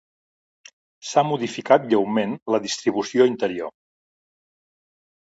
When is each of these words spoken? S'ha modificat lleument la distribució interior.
S'ha 1.09 1.23
modificat 1.33 1.87
lleument 1.93 2.35
la 2.57 2.63
distribució 2.67 3.31
interior. 3.35 3.75